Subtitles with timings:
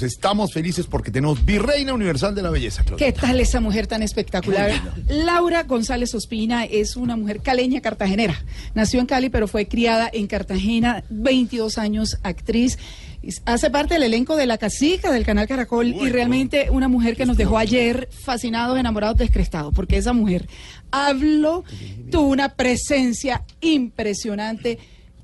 [0.00, 3.04] Estamos felices porque tenemos Virreina Universal de la Belleza, Claudia.
[3.04, 4.70] ¿Qué tal esa mujer tan espectacular?
[5.08, 8.42] Laura González Ospina es una mujer caleña cartagenera.
[8.74, 12.78] Nació en Cali, pero fue criada en Cartagena, 22 años, actriz.
[13.44, 17.26] Hace parte del elenco de La Casica del canal Caracol y realmente una mujer que
[17.26, 20.48] nos dejó ayer fascinados, enamorados, descrestados, porque esa mujer
[20.90, 21.64] habló,
[22.10, 24.78] tuvo una presencia impresionante.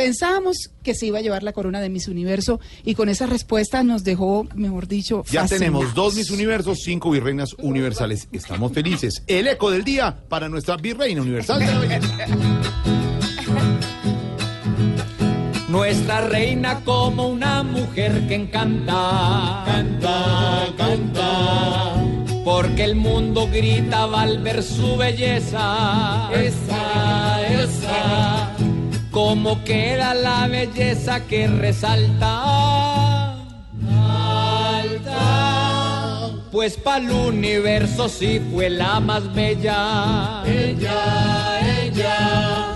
[0.00, 3.82] Pensábamos que se iba a llevar la corona de Miss Universo y con esa respuesta
[3.82, 8.26] nos dejó, mejor dicho, Ya tenemos dos Miss Universos, cinco Virreinas Universales.
[8.32, 9.22] Estamos felices.
[9.26, 12.00] El eco del día para nuestra Virreina Universal de.
[15.68, 21.94] Nuestra reina como una mujer que encanta, canta, canta,
[22.42, 27.99] porque el mundo gritaba al ver su belleza, esa, esa,
[29.22, 33.34] como queda la belleza que resalta,
[34.72, 42.72] alta, pues para el universo sí fue la más bella, ella, ella.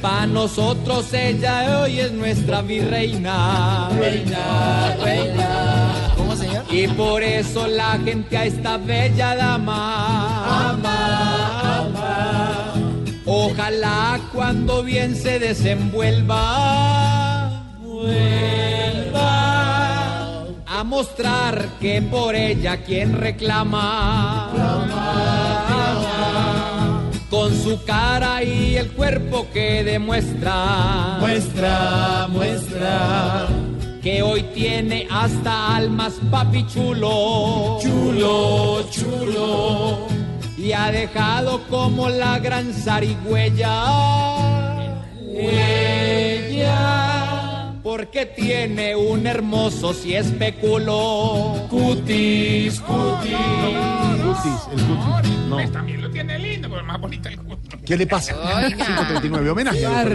[0.00, 3.90] Pa' nosotros ella hoy es nuestra virreina.
[3.90, 6.14] Reina, reina.
[6.16, 6.64] ¿Cómo, señor?
[6.70, 11.51] Y por eso la gente a esta bella dama ama, ama.
[13.52, 19.26] Ojalá cuando bien se desenvuelva, vuelva
[20.66, 24.48] a mostrar que por ella quien reclama,
[27.28, 33.48] con su cara y el cuerpo que demuestra, muestra, muestra,
[34.02, 40.11] que hoy tiene hasta almas papi chulo, chulo, chulo,
[40.62, 43.84] y ha dejado como la gran zarigüeya,
[45.26, 46.70] huella,
[47.82, 53.34] porque tiene un hermoso si especulo, cutis, cutis.
[54.22, 55.32] Cutis, el cutis.
[55.48, 55.56] No.
[55.56, 57.58] Pues también lo tiene lindo, pero más bonito el culo.
[57.84, 58.32] ¿Qué le pasa?
[58.68, 59.78] 539, homenaje.
[59.78, 60.08] Si al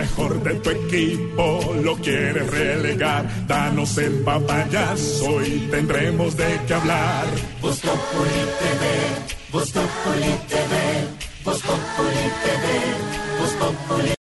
[0.00, 7.26] mejor de tu equipo lo quieres relegar, danos el papayazo y tendremos de qué hablar.
[7.60, 8.82] Voz Populi TV,
[9.52, 10.74] Voz Populi TV,
[11.44, 12.66] Voz Populi TV,
[13.58, 14.14] Populi